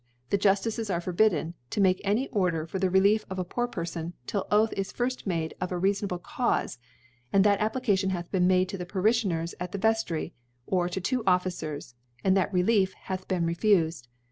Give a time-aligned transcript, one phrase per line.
[0.31, 3.67] the Juftices are forbidden * to make any Order for the Relief of a poor
[3.67, 6.79] Perfon, 'till Oath is firft made of a reafon able Caufe;
[7.31, 10.31] and that A pplication hath been made to the Parilhioners at ihe Veftry,
[10.65, 11.93] or to two Officers,
[12.23, 14.07] and that Relief hath been refufcd.